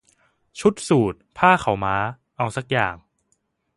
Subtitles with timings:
[0.59, 1.95] ชุดสูท ผ้าขาวม้า
[2.37, 2.95] เอาซักอย่าง